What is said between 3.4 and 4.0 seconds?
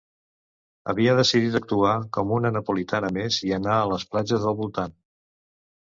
i anar a